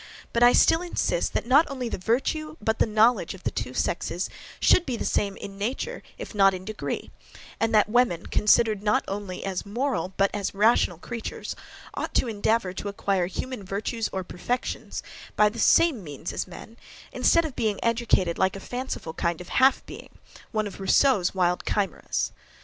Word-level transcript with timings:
But 0.33 0.41
I 0.41 0.51
still 0.51 0.81
insist, 0.81 1.33
that 1.33 1.45
not 1.45 1.69
only 1.69 1.87
the 1.87 1.99
virtue, 1.99 2.57
but 2.59 2.79
the 2.79 2.87
KNOWLEDGE 2.87 3.35
of 3.35 3.43
the 3.43 3.51
two 3.51 3.75
sexes 3.75 4.31
should 4.59 4.83
be 4.83 4.97
the 4.97 5.05
same 5.05 5.37
in 5.37 5.59
nature, 5.59 6.01
if 6.17 6.33
not 6.33 6.55
in 6.55 6.65
degree, 6.65 7.11
and 7.59 7.71
that 7.75 7.87
women, 7.87 8.25
considered 8.25 8.81
not 8.81 9.03
only 9.07 9.45
as 9.45 9.63
moral, 9.63 10.15
but 10.17 10.31
rational 10.55 10.97
creatures, 10.97 11.55
ought 11.93 12.15
to 12.15 12.27
endeavour 12.27 12.73
to 12.73 12.87
acquire 12.89 13.27
human 13.27 13.61
virtues 13.63 14.09
(or 14.11 14.23
perfections) 14.23 15.03
by 15.35 15.49
the 15.49 15.59
SAME 15.59 16.03
means 16.03 16.33
as 16.33 16.47
men, 16.47 16.77
instead 17.11 17.45
of 17.45 17.55
being 17.55 17.79
educated 17.83 18.39
like 18.39 18.55
a 18.55 18.59
fanciful 18.59 19.13
kind 19.13 19.39
of 19.39 19.49
HALF 19.49 19.85
being, 19.85 20.09
one 20.51 20.65
of 20.65 20.79
Rousseau's 20.79 21.35
wild 21.35 21.61
chimeras. 21.63 22.31